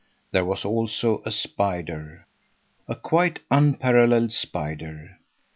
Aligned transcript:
There 0.31 0.45
was 0.45 0.65
also 0.65 1.21
a 1.27 1.31
spider, 1.31 2.25
a 2.87 2.95
quite 2.95 3.41
unparalleled 3.51 4.33
spider. 4.33 5.19